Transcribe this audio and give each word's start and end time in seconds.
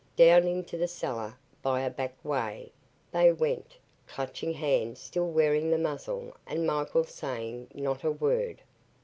Down 0.15 0.47
into 0.47 0.77
the 0.79 0.87
cellar, 0.87 1.35
by 1.61 1.81
a 1.81 1.89
back 1.91 2.15
way, 2.25 2.71
they 3.11 3.31
went, 3.31 3.77
Clutching 4.07 4.51
Hand 4.53 4.97
still 4.97 5.27
wearing 5.29 5.69
his 5.69 5.79
muzzle 5.79 6.35
and 6.47 6.65
Michael 6.65 7.03
saying 7.03 7.67
not 7.75 8.03
a 8.03 8.09
word. 8.09 8.63